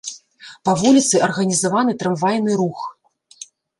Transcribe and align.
Па 0.69 0.73
вуліцы 0.83 1.21
арганізаваны 1.27 1.91
трамвайны 2.05 2.51
рух. 2.63 2.79